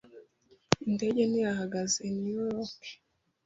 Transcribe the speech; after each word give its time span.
Indege 0.87 1.21
ntiyahagaze 1.29 1.97
i 2.09 2.11
New 2.19 2.29
York. 2.49 2.81